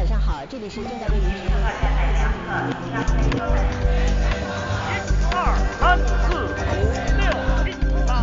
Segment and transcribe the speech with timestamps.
[0.00, 1.58] 晚上好，这里是正在为您直播。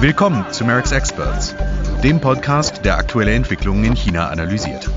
[0.01, 1.53] Willkommen zu Merck's Experts,
[2.01, 4.89] dem Podcast, der aktuelle Entwicklungen in China analysiert.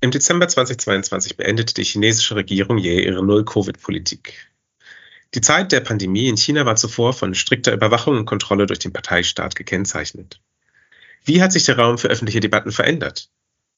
[0.00, 4.50] Im Dezember 2022 beendete die chinesische Regierung jäh ihre Null-Covid-Politik.
[5.34, 8.92] Die Zeit der Pandemie in China war zuvor von strikter Überwachung und Kontrolle durch den
[8.92, 10.40] Parteistaat gekennzeichnet.
[11.25, 13.29] Wie hat sich der Raum für öffentliche Debatten verändert?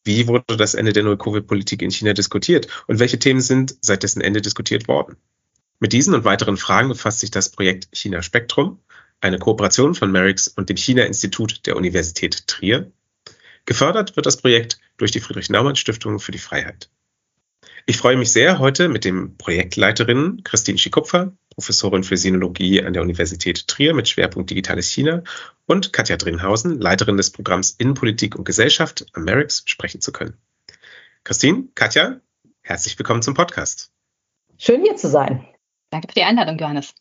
[0.04, 4.22] Wie wurde das Ende der Null-Covid-Politik in China diskutiert und welche Themen sind seit dessen
[4.22, 5.18] Ende diskutiert worden?
[5.80, 8.80] Mit diesen und weiteren Fragen befasst sich das Projekt China Spektrum,
[9.20, 12.92] eine Kooperation von Merix und dem China-Institut der Universität Trier.
[13.66, 16.90] Gefördert wird das Projekt durch die Friedrich-Naumann-Stiftung für die Freiheit.
[17.86, 23.04] Ich freue mich sehr, heute mit dem Projektleiterin Christine Schikupfer, Professorin für Sinologie an der
[23.04, 25.22] Universität Trier mit Schwerpunkt Digitales China
[25.68, 30.34] und Katja Drinhausen, Leiterin des Programms Innenpolitik und Gesellschaft am Merix, sprechen zu können.
[31.24, 32.20] Christine, Katja,
[32.64, 33.92] herzlich willkommen zum Podcast.
[34.58, 35.46] Schön hier zu sein.
[35.92, 36.96] Danke für die Einladung, Johannes.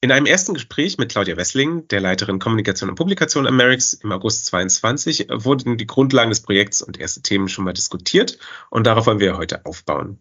[0.00, 4.12] In einem ersten Gespräch mit Claudia Wessling, der Leiterin Kommunikation und Publikation am Merix im
[4.12, 8.38] August 22, wurden die Grundlagen des Projekts und erste Themen schon mal diskutiert
[8.70, 10.18] und darauf wollen wir heute aufbauen.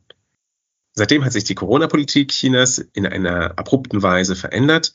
[1.00, 4.94] Seitdem hat sich die Corona-Politik Chinas in einer abrupten Weise verändert.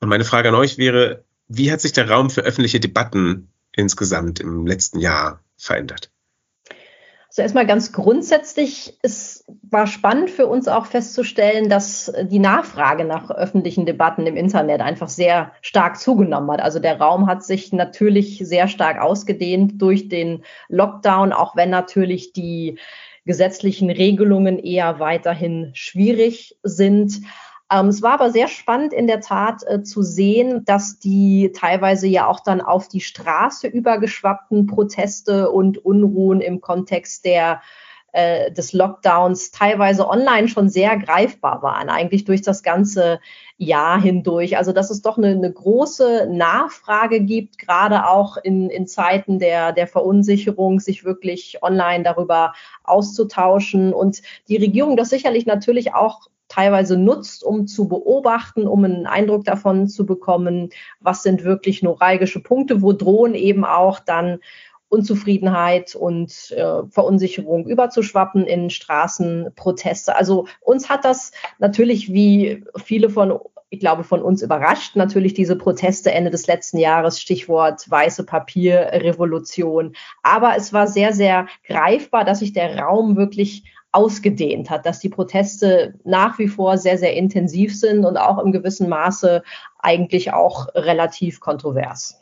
[0.00, 4.40] Und meine Frage an euch wäre, wie hat sich der Raum für öffentliche Debatten insgesamt
[4.40, 6.10] im letzten Jahr verändert?
[7.28, 13.30] Also erstmal ganz grundsätzlich, es war spannend für uns auch festzustellen, dass die Nachfrage nach
[13.30, 16.62] öffentlichen Debatten im Internet einfach sehr stark zugenommen hat.
[16.62, 22.32] Also der Raum hat sich natürlich sehr stark ausgedehnt durch den Lockdown, auch wenn natürlich
[22.32, 22.78] die
[23.24, 27.20] gesetzlichen Regelungen eher weiterhin schwierig sind.
[27.70, 32.06] Ähm, es war aber sehr spannend in der Tat äh, zu sehen, dass die teilweise
[32.06, 37.62] ja auch dann auf die Straße übergeschwappten Proteste und Unruhen im Kontext der
[38.12, 43.20] äh, des Lockdowns teilweise online schon sehr greifbar waren, eigentlich durch das ganze
[43.56, 44.56] Jahr hindurch.
[44.56, 49.72] Also dass es doch eine, eine große Nachfrage gibt, gerade auch in, in Zeiten der,
[49.72, 52.52] der Verunsicherung, sich wirklich online darüber
[52.84, 53.92] auszutauschen.
[53.92, 59.46] Und die Regierung das sicherlich natürlich auch teilweise nutzt, um zu beobachten, um einen Eindruck
[59.46, 60.68] davon zu bekommen,
[61.00, 64.38] was sind wirklich neuralgische Punkte, wo drohen eben auch dann
[64.92, 70.14] Unzufriedenheit und äh, Verunsicherung überzuschwappen in Straßenproteste.
[70.14, 73.38] Also uns hat das natürlich wie viele von
[73.70, 79.94] ich glaube, von uns überrascht natürlich diese Proteste Ende des letzten Jahres, Stichwort weiße Papierrevolution.
[80.22, 85.08] Aber es war sehr, sehr greifbar, dass sich der Raum wirklich ausgedehnt hat, dass die
[85.08, 89.42] Proteste nach wie vor sehr, sehr intensiv sind und auch im gewissen Maße
[89.78, 92.21] eigentlich auch relativ kontrovers.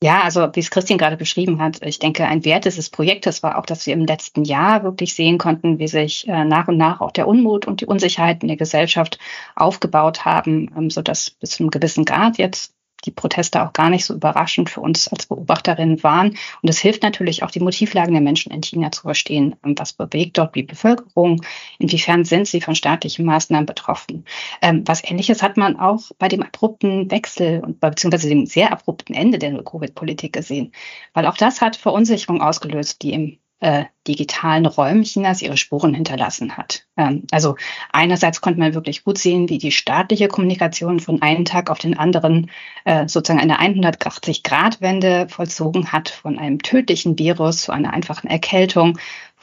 [0.00, 3.58] Ja, also wie es Christian gerade beschrieben hat, ich denke, ein Wert dieses Projektes war
[3.58, 7.00] auch, dass wir im letzten Jahr wirklich sehen konnten, wie sich äh, nach und nach
[7.00, 9.18] auch der Unmut und die Unsicherheit in der Gesellschaft
[9.56, 13.90] aufgebaut haben, ähm, so dass bis zu einem gewissen Grad jetzt die Proteste auch gar
[13.90, 16.36] nicht so überraschend für uns als Beobachterinnen waren.
[16.62, 19.56] Und es hilft natürlich auch, die Motivlagen der Menschen in China zu verstehen.
[19.62, 21.42] Was bewegt dort die Bevölkerung?
[21.78, 24.24] Inwiefern sind sie von staatlichen Maßnahmen betroffen?
[24.62, 29.14] Ähm, was Ähnliches hat man auch bei dem abrupten Wechsel und beziehungsweise dem sehr abrupten
[29.14, 30.72] Ende der Covid-Politik gesehen.
[31.14, 36.56] Weil auch das hat Verunsicherung ausgelöst, die im äh, digitalen Räumen Chinas ihre Spuren hinterlassen
[36.56, 36.84] hat.
[36.96, 37.56] Ähm, also
[37.92, 41.98] einerseits konnte man wirklich gut sehen, wie die staatliche Kommunikation von einem Tag auf den
[41.98, 42.50] anderen
[42.84, 48.98] äh, sozusagen eine 180-Grad-Wende vollzogen hat, von einem tödlichen Virus zu einer einfachen Erkältung,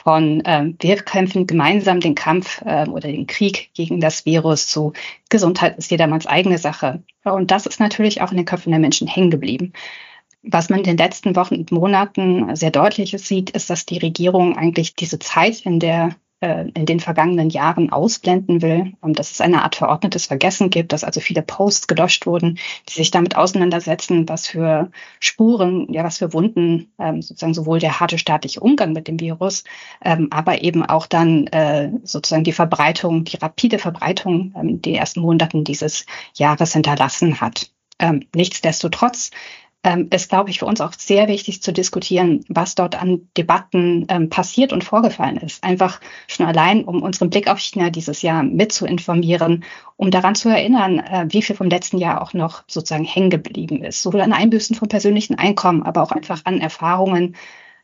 [0.05, 4.93] von äh, wir kämpfen gemeinsam den Kampf äh, oder den Krieg gegen das Virus zu
[5.29, 7.01] Gesundheit ist jedermanns eigene Sache.
[7.23, 9.73] Und das ist natürlich auch in den Köpfen der Menschen hängen geblieben.
[10.47, 14.57] Was man in den letzten Wochen und Monaten sehr deutlich sieht, ist, dass die Regierung
[14.57, 19.63] eigentlich diese Zeit in der äh, in den vergangenen Jahren ausblenden will, dass es eine
[19.63, 24.45] Art verordnetes Vergessen gibt, dass also viele Posts gelöscht wurden, die sich damit auseinandersetzen, was
[24.45, 24.91] für
[25.21, 29.63] Spuren, ja, was für Wunden ähm, sozusagen sowohl der harte staatliche Umgang mit dem Virus,
[30.03, 35.21] ähm, aber eben auch dann äh, sozusagen die Verbreitung, die rapide Verbreitung ähm, die ersten
[35.21, 36.05] Monaten dieses
[36.35, 37.71] Jahres hinterlassen hat.
[38.35, 39.31] Nichtsdestotrotz
[39.85, 44.07] ähm, ist, glaube ich, für uns auch sehr wichtig zu diskutieren, was dort an Debatten
[44.09, 45.63] ähm, passiert und vorgefallen ist.
[45.63, 49.63] Einfach schon allein, um unseren Blick auf China dieses Jahr mitzuinformieren,
[49.95, 53.83] um daran zu erinnern, äh, wie viel vom letzten Jahr auch noch sozusagen hängen geblieben
[53.83, 54.01] ist.
[54.01, 57.35] Sowohl an Einbüßen von persönlichen Einkommen, aber auch einfach an Erfahrungen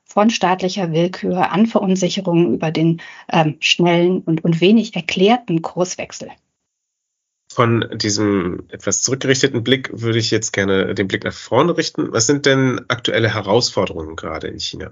[0.03, 2.99] von staatlicher Willkür, an Verunsicherungen über den
[3.31, 6.29] ähm, schnellen und, und wenig erklärten Kurswechsel.
[7.53, 12.13] Von diesem etwas zurückgerichteten Blick würde ich jetzt gerne den Blick nach vorne richten.
[12.13, 14.91] Was sind denn aktuelle Herausforderungen gerade in China?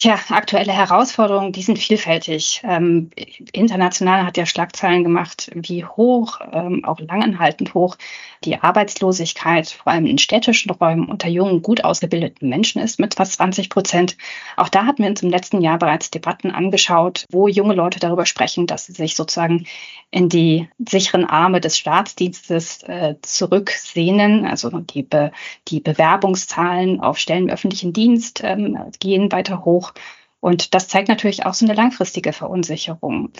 [0.00, 2.62] Tja, aktuelle Herausforderungen, die sind vielfältig.
[2.62, 3.10] Ähm,
[3.50, 7.96] international hat ja Schlagzeilen gemacht, wie hoch, ähm, auch langanhaltend hoch,
[8.44, 13.34] die Arbeitslosigkeit, vor allem in städtischen Räumen unter jungen, gut ausgebildeten Menschen ist mit fast
[13.34, 14.16] 20 Prozent.
[14.56, 18.26] Auch da hatten wir uns im letzten Jahr bereits Debatten angeschaut, wo junge Leute darüber
[18.26, 19.66] sprechen, dass sie sich sozusagen
[20.10, 24.46] in die sicheren Arme des Staatsdienstes äh, zurücksehnen.
[24.46, 25.32] Also die, Be
[25.68, 29.92] die Bewerbungszahlen auf Stellen im öffentlichen Dienst ähm, gehen weiter hoch.
[30.40, 33.32] Und das zeigt natürlich auch so eine langfristige Verunsicherung.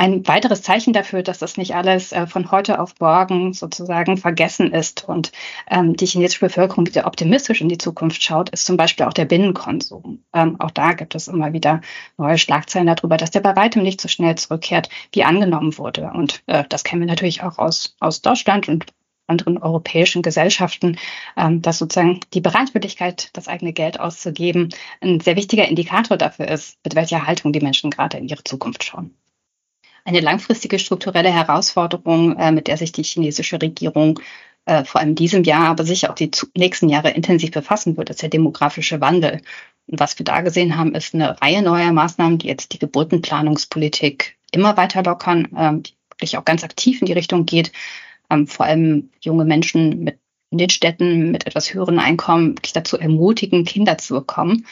[0.00, 4.72] Ein weiteres Zeichen dafür, dass das nicht alles äh, von heute auf morgen sozusagen vergessen
[4.72, 5.32] ist und
[5.68, 9.24] ähm, die chinesische Bevölkerung wieder optimistisch in die Zukunft schaut, ist zum Beispiel auch der
[9.24, 10.22] Binnenkonsum.
[10.32, 11.80] Ähm, auch da gibt es immer wieder
[12.16, 16.12] neue Schlagzeilen darüber, dass der bei weitem nicht so schnell zurückkehrt, wie angenommen wurde.
[16.14, 18.86] Und äh, das kennen wir natürlich auch aus, aus Deutschland und
[19.26, 20.96] anderen europäischen Gesellschaften,
[21.36, 24.68] ähm, dass sozusagen die Bereitwilligkeit, das eigene Geld auszugeben,
[25.00, 28.84] ein sehr wichtiger Indikator dafür ist, mit welcher Haltung die Menschen gerade in ihre Zukunft
[28.84, 29.16] schauen.
[30.04, 34.20] Eine langfristige strukturelle Herausforderung, äh, mit der sich die chinesische Regierung
[34.64, 38.22] äh, vor allem diesem Jahr, aber sicher auch die nächsten Jahre intensiv befassen wird, ist
[38.22, 39.40] der demografische Wandel.
[39.86, 44.36] Und was wir da gesehen haben, ist eine Reihe neuer Maßnahmen, die jetzt die Geburtenplanungspolitik
[44.52, 47.72] immer weiter lockern, ähm, die wirklich auch ganz aktiv in die Richtung geht,
[48.30, 50.18] ähm, vor allem junge Menschen mit
[50.50, 54.66] in den Städten mit etwas höheren Einkommen wirklich dazu ermutigen, Kinder zu bekommen.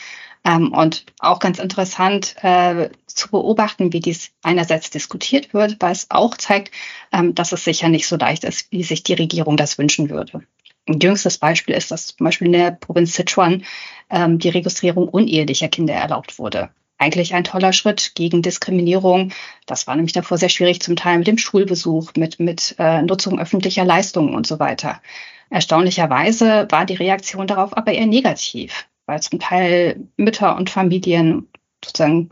[0.44, 6.10] Ähm, und auch ganz interessant äh, zu beobachten, wie dies einerseits diskutiert wird, weil es
[6.10, 6.72] auch zeigt,
[7.12, 10.42] ähm, dass es sicher nicht so leicht ist, wie sich die Regierung das wünschen würde.
[10.88, 13.64] Ein jüngstes Beispiel ist, dass zum Beispiel in der Provinz Sichuan
[14.10, 16.70] ähm, die Registrierung unehelicher Kinder erlaubt wurde.
[16.98, 19.32] Eigentlich ein toller Schritt gegen Diskriminierung.
[19.66, 23.38] Das war nämlich davor sehr schwierig, zum Teil mit dem Schulbesuch, mit, mit äh, Nutzung
[23.38, 25.02] öffentlicher Leistungen und so weiter.
[25.50, 31.48] Erstaunlicherweise war die Reaktion darauf aber eher negativ weil zum Teil Mütter und Familien
[31.84, 32.30] sozusagen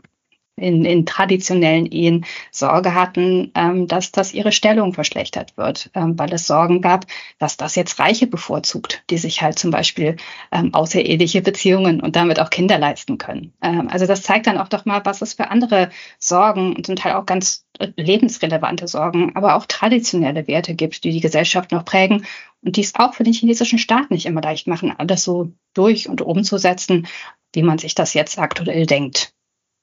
[0.57, 6.33] in, in traditionellen Ehen Sorge hatten, ähm, dass, dass ihre Stellung verschlechtert wird, ähm, weil
[6.33, 7.05] es Sorgen gab,
[7.39, 10.15] dass das jetzt Reiche bevorzugt, die sich halt zum Beispiel
[10.51, 13.53] ähm, außereheliche Beziehungen und damit auch Kinder leisten können.
[13.61, 16.95] Ähm, also das zeigt dann auch doch mal, was es für andere Sorgen und zum
[16.95, 17.65] Teil auch ganz
[17.97, 22.25] lebensrelevante Sorgen, aber auch traditionelle Werte gibt, die die Gesellschaft noch prägen
[22.61, 26.07] und die es auch für den chinesischen Staat nicht immer leicht machen, alles so durch
[26.07, 27.07] und umzusetzen,
[27.53, 29.34] wie man sich das jetzt aktuell denkt.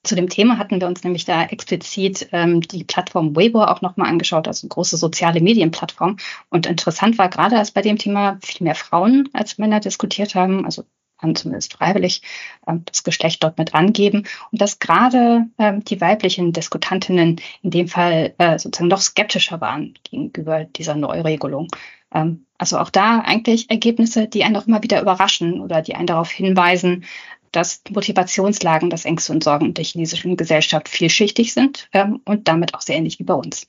[0.05, 4.09] Zu dem Thema hatten wir uns nämlich da explizit ähm, die Plattform Weibo auch nochmal
[4.09, 6.17] angeschaut, also große soziale Medienplattform.
[6.51, 10.65] Und interessant war gerade, dass bei dem Thema viel mehr Frauen als Männer diskutiert haben,
[10.65, 10.85] also
[11.19, 12.23] haben zumindest freiwillig
[12.67, 17.89] ähm, das Geschlecht dort mit angeben und dass gerade ähm, die weiblichen Diskutantinnen in dem
[17.89, 21.69] Fall äh, sozusagen noch skeptischer waren gegenüber dieser Neuregelung.
[22.13, 26.07] Ähm, also auch da eigentlich Ergebnisse, die einen auch immer wieder überraschen oder die einen
[26.07, 27.05] darauf hinweisen,
[27.53, 32.75] dass Motivationslagen, dass Ängste und Sorgen in der chinesischen Gesellschaft vielschichtig sind ähm, und damit
[32.75, 33.69] auch sehr ähnlich wie bei uns.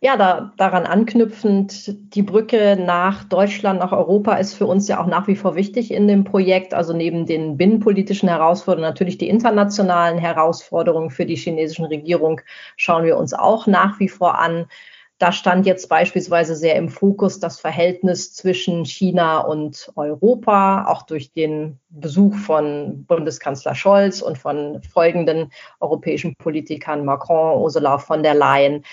[0.00, 5.08] Ja, da, daran anknüpfend, die Brücke nach Deutschland, nach Europa ist für uns ja auch
[5.08, 6.72] nach wie vor wichtig in dem Projekt.
[6.72, 12.40] Also neben den binnenpolitischen Herausforderungen, natürlich die internationalen Herausforderungen für die chinesische Regierung
[12.76, 14.66] schauen wir uns auch nach wie vor an.
[15.18, 21.32] Da stand jetzt beispielsweise sehr im Fokus das Verhältnis zwischen China und Europa, auch durch
[21.32, 25.50] den Besuch von Bundeskanzler Scholz und von folgenden
[25.80, 28.84] europäischen Politikern Macron, Ursula von der Leyen.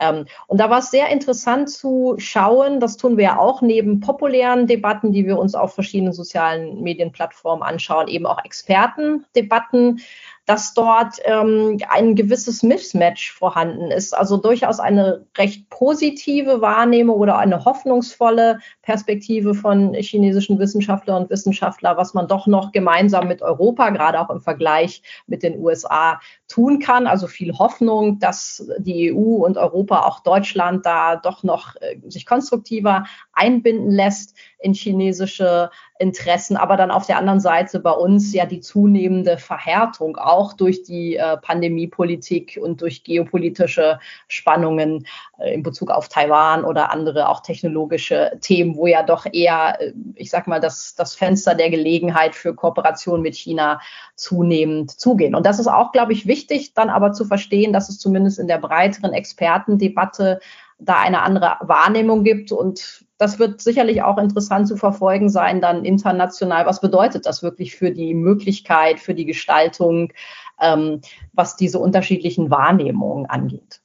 [0.00, 4.00] Ähm, und da war es sehr interessant zu schauen, das tun wir ja auch neben
[4.00, 10.00] populären Debatten, die wir uns auf verschiedenen sozialen Medienplattformen anschauen, eben auch Expertendebatten
[10.46, 14.16] dass dort ähm, ein gewisses Mismatch vorhanden ist.
[14.16, 21.96] Also durchaus eine recht positive Wahrnehmung oder eine hoffnungsvolle Perspektive von chinesischen Wissenschaftlern und Wissenschaftler,
[21.96, 26.78] was man doch noch gemeinsam mit Europa, gerade auch im Vergleich mit den USA, tun
[26.78, 27.06] kann.
[27.06, 32.26] Also viel Hoffnung, dass die EU und Europa, auch Deutschland, da doch noch äh, sich
[32.26, 35.70] konstruktiver einbinden lässt in chinesische
[36.04, 40.82] Interessen, aber dann auf der anderen Seite bei uns ja die zunehmende Verhärtung auch durch
[40.82, 45.06] die äh, Pandemiepolitik und durch geopolitische Spannungen
[45.38, 49.92] äh, in Bezug auf Taiwan oder andere auch technologische Themen, wo ja doch eher, äh,
[50.14, 53.80] ich sag mal, das, das Fenster der Gelegenheit für Kooperation mit China
[54.14, 55.34] zunehmend zugehen.
[55.34, 58.46] Und das ist auch, glaube ich, wichtig, dann aber zu verstehen, dass es zumindest in
[58.46, 60.40] der breiteren Expertendebatte
[60.78, 65.84] da eine andere Wahrnehmung gibt und das wird sicherlich auch interessant zu verfolgen sein, dann
[65.84, 66.66] international.
[66.66, 70.12] Was bedeutet das wirklich für die Möglichkeit, für die Gestaltung,
[70.60, 71.00] ähm,
[71.32, 73.80] was diese unterschiedlichen Wahrnehmungen angeht?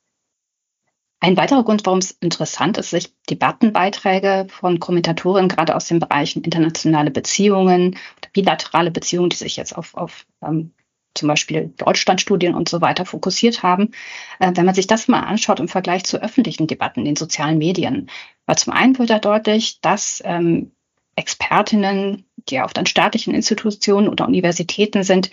[1.22, 6.44] Ein weiterer Grund, warum es interessant ist, sich Debattenbeiträge von Kommentatoren gerade aus den Bereichen
[6.44, 7.98] internationale Beziehungen,
[8.32, 10.72] bilaterale Beziehungen, die sich jetzt auf, auf ähm,
[11.16, 13.92] zum Beispiel Deutschlandstudien und so weiter fokussiert haben,
[14.40, 17.58] äh, wenn man sich das mal anschaut im Vergleich zu öffentlichen Debatten in den sozialen
[17.58, 18.10] Medien.
[18.46, 20.72] Weil zum einen wird da deutlich, dass ähm,
[21.16, 25.30] Expertinnen, die oft an staatlichen Institutionen oder Universitäten sind,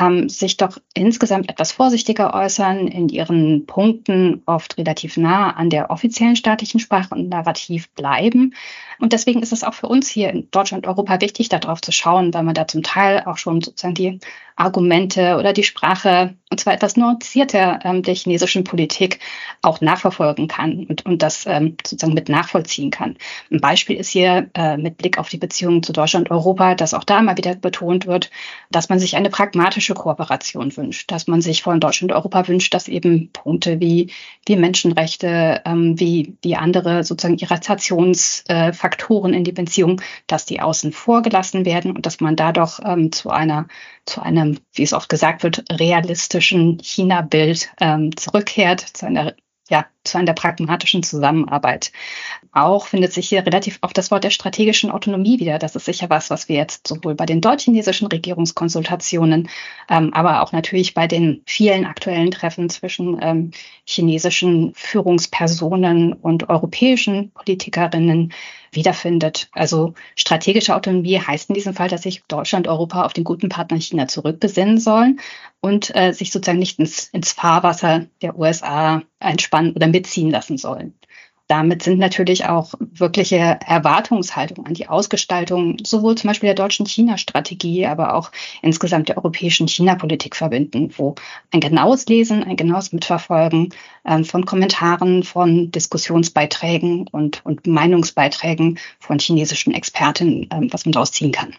[0.00, 5.90] ähm, sich doch insgesamt etwas vorsichtiger äußern, in ihren Punkten oft relativ nah an der
[5.90, 8.54] offiziellen staatlichen Sprache und Narrativ bleiben.
[8.98, 11.92] Und deswegen ist es auch für uns hier in Deutschland und Europa wichtig, darauf zu
[11.92, 14.18] schauen, weil man da zum Teil auch schon sozusagen die
[14.56, 19.18] Argumente oder die Sprache, und zwar etwas nuancierter ähm, der chinesischen Politik,
[19.62, 23.16] auch nachverfolgen kann und, und das ähm, sozusagen mit nachvollziehen kann.
[23.50, 26.43] Ein Beispiel ist hier äh, mit Blick auf die Beziehungen zu Deutschland und Europa,
[26.74, 28.30] dass auch da immer wieder betont wird,
[28.70, 32.74] dass man sich eine pragmatische Kooperation wünscht, dass man sich von Deutschland und Europa wünscht,
[32.74, 34.12] dass eben Punkte wie,
[34.46, 41.22] wie Menschenrechte, ähm, wie, wie andere sozusagen Irritationsfaktoren in die Beziehung, dass die außen vor
[41.64, 43.66] werden und dass man da doch ähm, zu einer
[44.06, 49.34] zu einem, wie es oft gesagt wird, realistischen China-Bild ähm, zurückkehrt, zu einer
[49.68, 51.92] ja, zu einer pragmatischen Zusammenarbeit.
[52.52, 55.58] Auch findet sich hier relativ oft das Wort der strategischen Autonomie wieder.
[55.58, 59.48] Das ist sicher was, was wir jetzt sowohl bei den deutsch-chinesischen Regierungskonsultationen,
[59.90, 63.50] ähm, aber auch natürlich bei den vielen aktuellen Treffen zwischen ähm,
[63.84, 68.32] chinesischen Führungspersonen und europäischen Politikerinnen
[68.74, 69.48] wiederfindet.
[69.52, 73.80] Also strategische Autonomie heißt in diesem Fall, dass sich Deutschland, Europa auf den guten Partner
[73.80, 75.20] China zurückbesinnen sollen
[75.60, 80.94] und äh, sich sozusagen nicht ins, ins Fahrwasser der USA einspannen oder mitziehen lassen sollen.
[81.46, 87.84] Damit sind natürlich auch wirkliche Erwartungshaltungen an die Ausgestaltung sowohl zum Beispiel der deutschen China-Strategie,
[87.84, 88.32] aber auch
[88.62, 91.16] insgesamt der europäischen China-Politik verbinden, wo
[91.52, 93.74] ein genaues Lesen, ein genaues Mitverfolgen
[94.06, 101.12] ähm, von Kommentaren, von Diskussionsbeiträgen und, und Meinungsbeiträgen von chinesischen Experten, ähm, was man daraus
[101.12, 101.54] ziehen kann.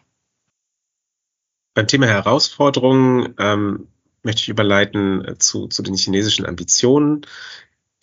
[1.76, 3.88] Beim Thema Herausforderungen ähm,
[4.24, 7.22] möchte ich überleiten äh, zu, zu den chinesischen Ambitionen,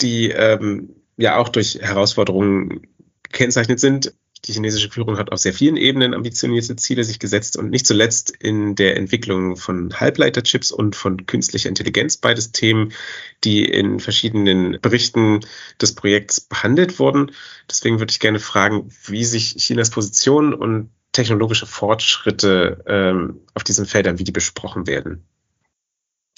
[0.03, 2.87] die ähm, ja auch durch Herausforderungen
[3.23, 4.15] gekennzeichnet sind.
[4.45, 8.31] Die chinesische Führung hat auf sehr vielen Ebenen ambitionierte Ziele sich gesetzt und nicht zuletzt
[8.31, 12.93] in der Entwicklung von Halbleiterchips und von künstlicher Intelligenz, beides Themen,
[13.45, 15.41] die in verschiedenen Berichten
[15.81, 17.31] des Projekts behandelt wurden.
[17.71, 23.87] Deswegen würde ich gerne fragen, wie sich Chinas Position und technologische Fortschritte ähm, auf diesen
[23.87, 25.25] Feldern, wie die besprochen werden.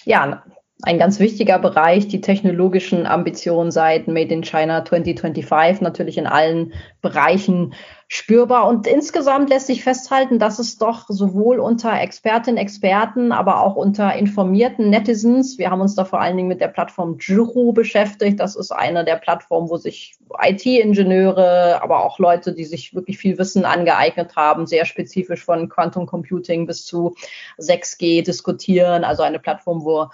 [0.05, 0.45] Ja,
[0.83, 6.73] ein ganz wichtiger Bereich, die technologischen Ambitionen seit Made in China 2025 natürlich in allen
[7.01, 7.75] Bereichen
[8.09, 8.67] spürbar.
[8.67, 14.15] Und insgesamt lässt sich festhalten, dass es doch sowohl unter Expertinnen, Experten, aber auch unter
[14.17, 18.41] informierten Netizens, wir haben uns da vor allen Dingen mit der Plattform Juhu beschäftigt.
[18.41, 23.39] Das ist eine der Plattformen, wo sich IT-Ingenieure, aber auch Leute, die sich wirklich viel
[23.39, 27.15] Wissen angeeignet haben, sehr spezifisch von Quantum Computing bis zu
[27.59, 29.05] 6G diskutieren.
[29.05, 30.09] Also eine Plattform, wo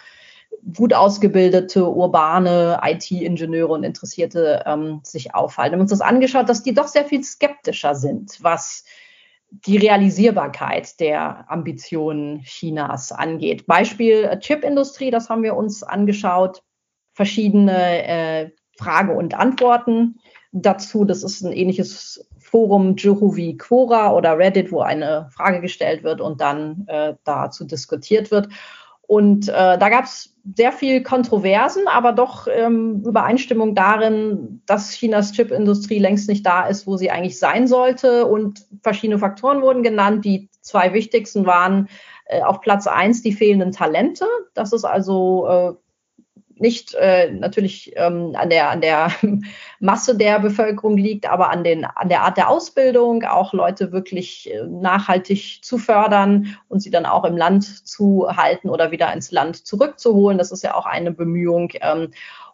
[0.75, 5.73] gut ausgebildete, urbane IT-Ingenieure und Interessierte ähm, sich aufhalten.
[5.73, 8.85] Wir haben uns das angeschaut, dass die doch sehr viel skeptischer sind, was
[9.51, 13.67] die Realisierbarkeit der Ambitionen Chinas angeht.
[13.67, 16.63] Beispiel äh, Chipindustrie, das haben wir uns angeschaut,
[17.13, 20.21] verschiedene äh, Frage und Antworten
[20.53, 21.05] dazu.
[21.05, 26.21] Das ist ein ähnliches Forum Juhu wie Quora oder Reddit, wo eine Frage gestellt wird
[26.21, 28.49] und dann äh, dazu diskutiert wird.
[29.11, 35.33] Und äh, da gab es sehr viel Kontroversen, aber doch ähm, Übereinstimmung darin, dass Chinas
[35.33, 38.27] Chipindustrie längst nicht da ist, wo sie eigentlich sein sollte.
[38.27, 40.25] Und verschiedene Faktoren wurden genannt.
[40.25, 41.89] Die zwei wichtigsten waren
[42.27, 44.27] äh, auf Platz eins die fehlenden Talente.
[44.55, 45.73] Das ist also äh,
[46.61, 49.11] nicht äh, natürlich ähm, an der an der
[49.81, 54.51] Masse der Bevölkerung liegt, aber an den an der Art der Ausbildung, auch Leute wirklich
[54.53, 59.33] äh, nachhaltig zu fördern und sie dann auch im Land zu halten oder wieder ins
[59.33, 60.39] Land zurückzuholen.
[60.39, 61.71] Das ist ja auch eine Bemühung.
[61.81, 62.11] Ähm,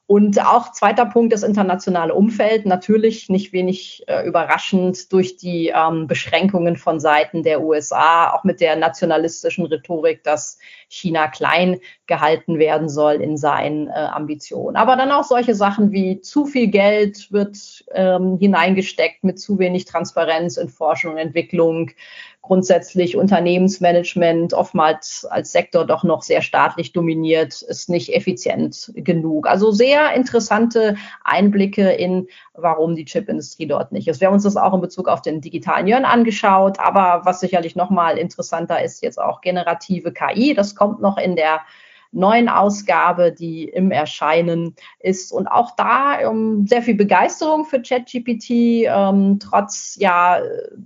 [0.09, 2.65] und auch zweiter Punkt, das internationale Umfeld.
[2.65, 8.61] Natürlich nicht wenig äh, überraschend durch die ähm, Beschränkungen von Seiten der USA, auch mit
[8.61, 10.59] der nationalistischen Rhetorik, dass
[10.89, 14.77] China klein gehalten werden soll in seinen äh, Ambitionen.
[14.77, 19.87] Aber dann auch solche Sachen wie zu viel Geld wird ähm, hineingesteckt mit zu wenig
[19.87, 21.91] Transparenz in Forschung und Entwicklung,
[22.47, 29.49] grundsätzlich Unternehmensmanagement oftmals als Sektor doch noch sehr staatlich dominiert, ist nicht effizient genug.
[29.49, 34.21] Also sehr interessante Einblicke in, warum die Chipindustrie dort nicht ist.
[34.21, 37.75] Wir haben uns das auch in Bezug auf den digitalen Yuan angeschaut, aber was sicherlich
[37.75, 40.55] noch mal interessanter ist, jetzt auch generative KI.
[40.55, 41.63] Das kommt noch in der
[42.13, 45.33] neuen Ausgabe, die im Erscheinen ist.
[45.33, 48.51] Und auch da ähm, sehr viel Begeisterung für ChatGPT,
[48.87, 50.41] ähm, trotz ja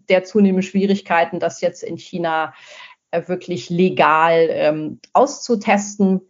[0.09, 2.53] der zunehmenden Schwierigkeiten, das jetzt in China
[3.11, 6.21] äh, wirklich legal ähm, auszutesten.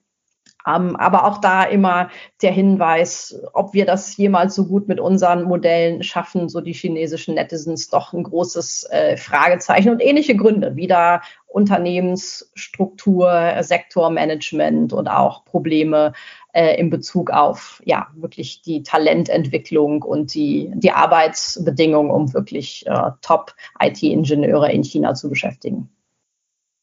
[0.67, 2.11] Ähm, aber auch da immer
[2.43, 7.35] der Hinweis, ob wir das jemals so gut mit unseren Modellen schaffen, so die chinesischen
[7.35, 15.45] Netizens doch ein großes äh, Fragezeichen und ähnliche Gründe, wie da Unternehmensstruktur, Sektormanagement und auch
[15.45, 16.13] Probleme
[16.53, 23.11] äh, in Bezug auf ja wirklich die Talententwicklung und die, die Arbeitsbedingungen, um wirklich äh,
[23.23, 25.91] Top-IT-Ingenieure in China zu beschäftigen.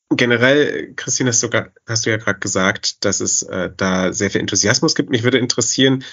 [0.10, 1.50] Generell, Christine, hast du,
[1.86, 5.10] hast du ja gerade gesagt, dass es äh, da sehr viel Enthusiasmus gibt.
[5.10, 6.06] Mich würde interessieren,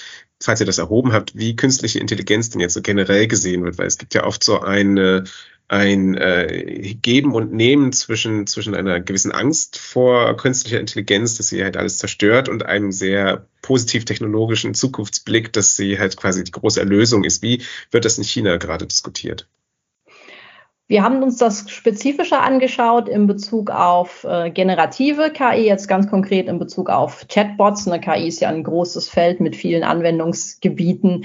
[0.42, 3.86] falls ihr das erhoben habt, wie künstliche Intelligenz denn jetzt so generell gesehen wird, weil
[3.86, 5.24] es gibt ja oft so eine,
[5.68, 11.62] ein äh, Geben und Nehmen zwischen, zwischen einer gewissen Angst vor künstlicher Intelligenz, dass sie
[11.62, 16.80] halt alles zerstört, und einem sehr positiv technologischen Zukunftsblick, dass sie halt quasi die große
[16.80, 17.42] Erlösung ist.
[17.42, 19.48] Wie wird das in China gerade diskutiert?
[20.86, 26.46] Wir haben uns das spezifischer angeschaut in Bezug auf äh, generative KI, jetzt ganz konkret
[26.46, 27.88] in Bezug auf Chatbots.
[27.88, 31.24] Eine KI ist ja ein großes Feld mit vielen Anwendungsgebieten.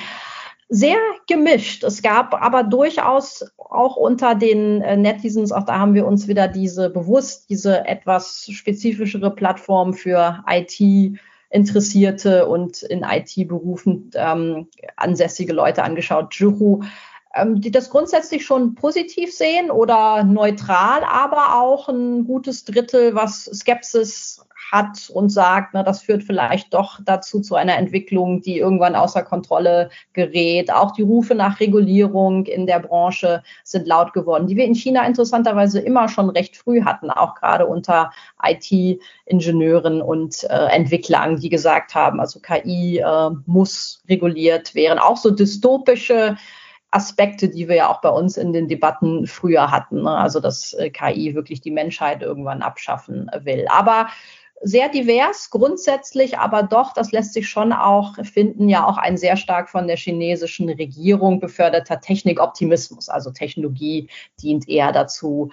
[0.70, 0.98] Sehr
[1.28, 1.84] gemischt.
[1.84, 6.48] Es gab aber durchaus auch unter den äh, Netizens, auch da haben wir uns wieder
[6.48, 11.20] diese bewusst, diese etwas spezifischere Plattform für IT
[11.51, 16.36] Interessierte und in IT-Berufen ähm, ansässige Leute angeschaut.
[16.36, 16.84] Juhu
[17.41, 23.46] ähm, die das grundsätzlich schon positiv sehen oder neutral, aber auch ein gutes Drittel, was
[23.46, 24.41] Skepsis
[24.72, 29.24] hat und sagt, na, das führt vielleicht doch dazu zu einer Entwicklung, die irgendwann außer
[29.24, 30.72] Kontrolle gerät.
[30.72, 35.05] Auch die Rufe nach Regulierung in der Branche sind laut geworden, die wir in China
[35.05, 38.12] interessanterweise immer schon recht früh hatten, auch gerade unter
[38.43, 45.00] IT-Ingenieuren und äh, Entwicklern, die gesagt haben, also KI äh, muss reguliert werden.
[45.00, 46.38] Auch so dystopische
[46.91, 50.03] Aspekte, die wir ja auch bei uns in den Debatten früher hatten.
[50.03, 50.12] Ne?
[50.12, 53.67] Also, dass äh, KI wirklich die Menschheit irgendwann abschaffen will.
[53.69, 54.08] Aber
[54.62, 59.38] sehr divers grundsätzlich, aber doch, das lässt sich schon auch finden, ja auch ein sehr
[59.38, 63.08] stark von der chinesischen Regierung beförderter Technikoptimismus.
[63.08, 64.10] Also Technologie
[64.41, 65.52] dient eher dazu,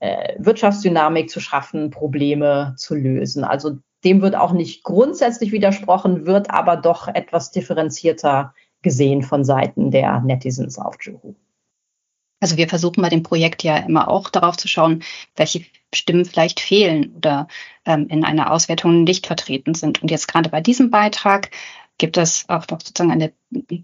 [0.00, 3.44] äh, Wirtschaftsdynamik zu schaffen, Probleme zu lösen.
[3.44, 9.90] Also dem wird auch nicht grundsätzlich widersprochen, wird aber doch etwas differenzierter gesehen von Seiten
[9.90, 11.34] der Netizens auf Juhu.
[12.40, 15.04] Also wir versuchen bei dem Projekt ja immer auch darauf zu schauen,
[15.36, 15.64] welche
[15.94, 17.46] Stimmen vielleicht fehlen oder
[17.86, 20.02] ähm, in einer Auswertung nicht vertreten sind.
[20.02, 21.50] Und jetzt gerade bei diesem Beitrag
[21.98, 23.32] gibt es auch noch sozusagen eine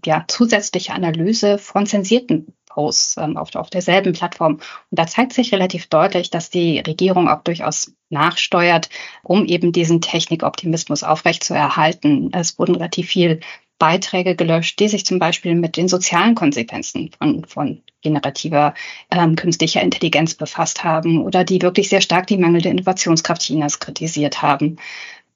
[0.05, 4.55] ja, zusätzliche Analyse von zensierten Posts ähm, auf, auf derselben Plattform.
[4.55, 4.61] Und
[4.99, 8.89] da zeigt sich relativ deutlich, dass die Regierung auch durchaus nachsteuert,
[9.23, 12.31] um eben diesen Technikoptimismus aufrechtzuerhalten.
[12.33, 13.39] Es wurden relativ viel
[13.79, 18.73] Beiträge gelöscht, die sich zum Beispiel mit den sozialen Konsequenzen von, von generativer
[19.09, 24.41] ähm, künstlicher Intelligenz befasst haben oder die wirklich sehr stark die mangelnde Innovationskraft Chinas kritisiert
[24.41, 24.77] haben.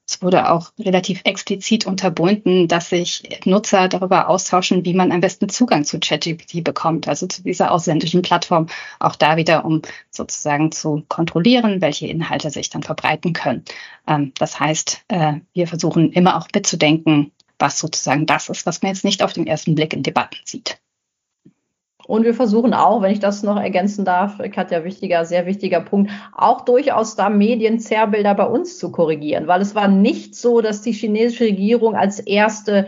[0.06, 5.48] Es wurde auch relativ explizit unterbunden, dass sich Nutzer darüber austauschen, wie man am besten
[5.48, 8.66] Zugang zu ChatGPT bekommt, also zu dieser ausländischen Plattform.
[8.98, 9.80] Auch da wieder, um
[10.10, 13.64] sozusagen zu kontrollieren, welche Inhalte sich dann verbreiten können.
[14.06, 18.92] Ähm, das heißt, äh, wir versuchen immer auch mitzudenken, was sozusagen das ist, was man
[18.92, 20.78] jetzt nicht auf den ersten Blick in Debatten sieht.
[22.06, 26.10] Und wir versuchen auch, wenn ich das noch ergänzen darf, Katja, wichtiger, sehr wichtiger Punkt,
[26.36, 30.92] auch durchaus da Medienzerrbilder bei uns zu korrigieren, weil es war nicht so, dass die
[30.92, 32.86] chinesische Regierung als erste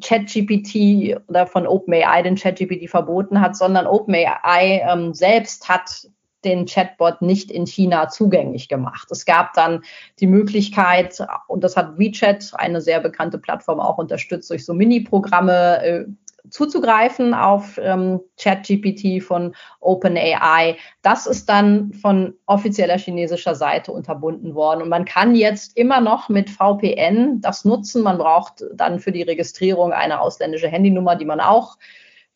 [0.00, 6.08] ChatGPT oder von OpenAI den ChatGPT verboten hat, sondern OpenAI ähm, selbst hat
[6.46, 9.08] den Chatbot nicht in China zugänglich gemacht.
[9.10, 9.82] Es gab dann
[10.20, 15.82] die Möglichkeit, und das hat WeChat, eine sehr bekannte Plattform, auch unterstützt durch so Mini-Programme,
[15.82, 16.04] äh,
[16.50, 20.76] zuzugreifen auf ähm, ChatGPT von OpenAI.
[21.02, 24.82] Das ist dann von offizieller chinesischer Seite unterbunden worden.
[24.82, 28.02] Und man kann jetzt immer noch mit VPN das nutzen.
[28.02, 31.76] Man braucht dann für die Registrierung eine ausländische Handynummer, die man auch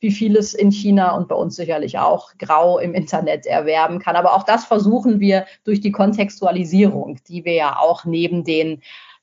[0.00, 4.16] wie vieles in China und bei uns sicherlich auch grau im Internet erwerben kann.
[4.16, 8.82] Aber auch das versuchen wir durch die Kontextualisierung, die wir ja auch neben den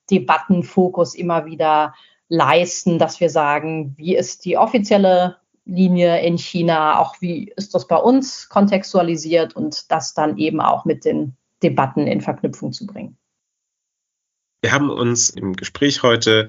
[0.09, 1.95] Debattenfokus immer wieder
[2.29, 7.87] leisten, dass wir sagen, wie ist die offizielle Linie in China, auch wie ist das
[7.87, 13.17] bei uns kontextualisiert und das dann eben auch mit den Debatten in Verknüpfung zu bringen.
[14.61, 16.47] Wir haben uns im Gespräch heute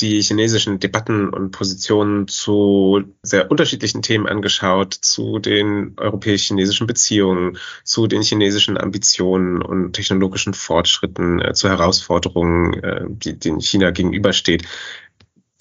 [0.00, 8.06] die chinesischen Debatten und Positionen zu sehr unterschiedlichen Themen angeschaut, zu den europäisch-chinesischen Beziehungen, zu
[8.06, 14.64] den chinesischen Ambitionen und technologischen Fortschritten, äh, zu Herausforderungen, äh, die, denen China gegenübersteht.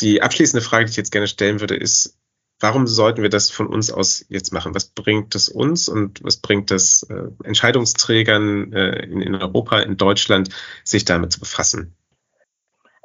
[0.01, 2.17] Die abschließende Frage, die ich jetzt gerne stellen würde, ist,
[2.59, 4.75] warum sollten wir das von uns aus jetzt machen?
[4.75, 9.97] Was bringt es uns und was bringt es äh, Entscheidungsträgern äh, in, in Europa, in
[9.97, 10.49] Deutschland,
[10.83, 11.95] sich damit zu befassen?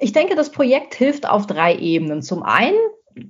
[0.03, 2.23] Ich denke, das Projekt hilft auf drei Ebenen.
[2.23, 2.77] Zum einen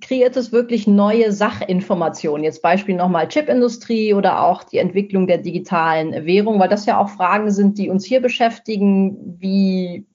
[0.00, 2.44] kreiert es wirklich neue Sachinformationen.
[2.44, 7.10] Jetzt Beispiel nochmal Chipindustrie oder auch die Entwicklung der digitalen Währung, weil das ja auch
[7.10, 9.36] Fragen sind, die uns hier beschäftigen.
[9.38, 10.06] Wie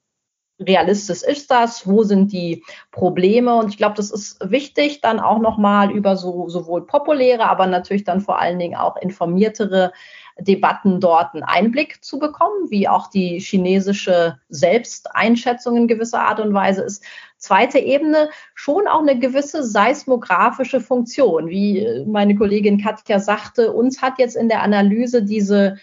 [0.59, 1.85] realistisch ist das?
[1.85, 3.55] Wo sind die Probleme?
[3.55, 8.03] Und ich glaube, das ist wichtig, dann auch nochmal über so sowohl populäre, aber natürlich
[8.03, 9.91] dann vor allen Dingen auch informiertere
[10.39, 16.53] Debatten dort einen Einblick zu bekommen, wie auch die chinesische Selbsteinschätzung in gewisser Art und
[16.53, 17.03] Weise ist.
[17.37, 21.49] Zweite Ebene, schon auch eine gewisse seismografische Funktion.
[21.49, 25.77] Wie meine Kollegin Katja sagte, uns hat jetzt in der Analyse diese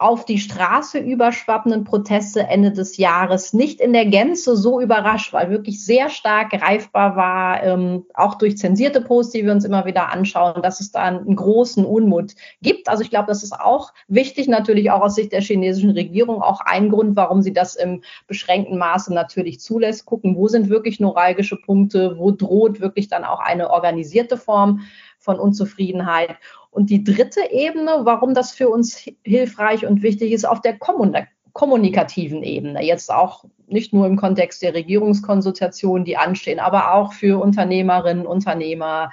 [0.00, 5.50] auf die Straße überschwappenden Proteste Ende des Jahres nicht in der Gänze so überrascht, weil
[5.50, 10.12] wirklich sehr stark greifbar war, ähm, auch durch zensierte Posts, die wir uns immer wieder
[10.12, 12.88] anschauen, dass es da einen großen Unmut gibt.
[12.88, 16.60] Also ich glaube, das ist auch wichtig, natürlich auch aus Sicht der chinesischen Regierung, auch
[16.60, 20.06] ein Grund, warum sie das im beschränkten Maße natürlich zulässt.
[20.06, 24.82] Gucken, wo sind wirklich neuralgische Punkte, wo droht wirklich dann auch eine organisierte Form
[25.18, 26.36] von Unzufriedenheit.
[26.70, 32.42] Und die dritte Ebene, warum das für uns hilfreich und wichtig ist, auf der kommunikativen
[32.42, 32.84] Ebene.
[32.84, 39.10] Jetzt auch nicht nur im Kontext der Regierungskonsultationen, die anstehen, aber auch für Unternehmerinnen, Unternehmer,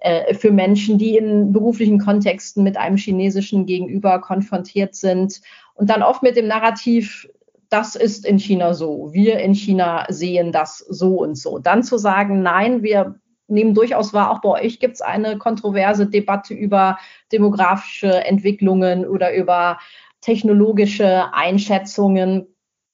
[0.00, 5.40] äh, für Menschen, die in beruflichen Kontexten mit einem chinesischen Gegenüber konfrontiert sind
[5.74, 7.28] und dann oft mit dem Narrativ,
[7.68, 11.58] das ist in China so, wir in China sehen das so und so.
[11.58, 13.14] Dann zu sagen, nein, wir
[13.48, 16.98] nehmen durchaus wahr, auch bei euch gibt es eine kontroverse Debatte über
[17.30, 19.78] demografische Entwicklungen oder über
[20.20, 22.46] technologische Einschätzungen.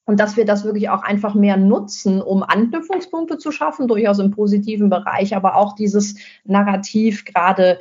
[0.05, 4.31] Und dass wir das wirklich auch einfach mehr nutzen, um Anknüpfungspunkte zu schaffen, durchaus im
[4.31, 7.79] positiven Bereich, aber auch dieses Narrativ gerade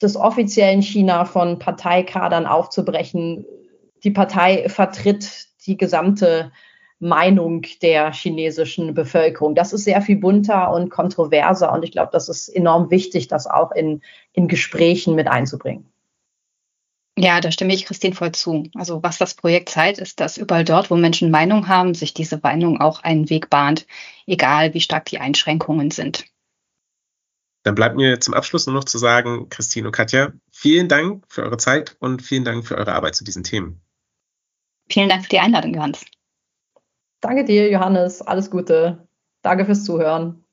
[0.00, 3.44] des offiziellen China von Parteikadern aufzubrechen.
[4.04, 6.52] Die Partei vertritt die gesamte
[6.98, 9.54] Meinung der chinesischen Bevölkerung.
[9.54, 13.46] Das ist sehr viel bunter und kontroverser und ich glaube, das ist enorm wichtig, das
[13.46, 15.90] auch in, in Gesprächen mit einzubringen.
[17.18, 18.68] Ja, da stimme ich Christine voll zu.
[18.74, 22.38] Also was das Projekt zeigt, ist, dass überall dort, wo Menschen Meinung haben, sich diese
[22.42, 23.86] Meinung auch einen Weg bahnt,
[24.26, 26.26] egal wie stark die Einschränkungen sind.
[27.62, 31.42] Dann bleibt mir zum Abschluss nur noch zu sagen, Christine und Katja, vielen Dank für
[31.42, 33.80] eure Zeit und vielen Dank für eure Arbeit zu diesen Themen.
[34.88, 36.04] Vielen Dank für die Einladung, Johannes.
[37.20, 38.22] Danke dir, Johannes.
[38.22, 39.06] Alles Gute.
[39.42, 40.44] Danke fürs Zuhören.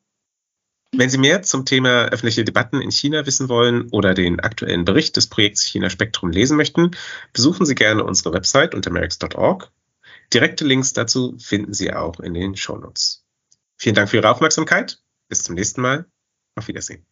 [0.95, 5.15] Wenn Sie mehr zum Thema öffentliche Debatten in China wissen wollen oder den aktuellen Bericht
[5.15, 6.91] des Projekts China Spektrum lesen möchten,
[7.33, 9.71] besuchen Sie gerne unsere Website unter merix.org.
[10.31, 13.25] Direkte Links dazu finden Sie auch in den Shownotes.
[13.75, 14.99] Vielen Dank für Ihre Aufmerksamkeit.
[15.29, 16.05] Bis zum nächsten Mal.
[16.55, 17.03] Auf Wiedersehen.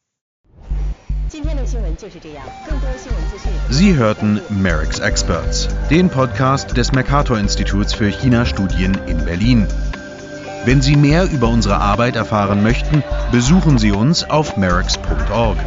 [3.69, 9.67] Sie hörten Merrick's Experts, den Podcast des Mercator-Instituts für China-Studien in Berlin.
[10.65, 15.57] Wenn Sie mehr über unsere Arbeit erfahren möchten, besuchen Sie uns auf merix.org.